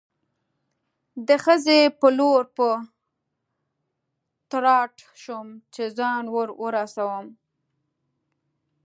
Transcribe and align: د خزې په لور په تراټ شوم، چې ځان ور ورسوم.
د 1.27 1.29
خزې 1.43 1.81
په 1.99 2.07
لور 2.17 2.43
په 2.57 2.67
تراټ 4.49 4.95
شوم، 5.23 5.47
چې 5.73 5.83
ځان 5.97 6.23
ور 6.33 6.49
ورسوم. 6.63 7.25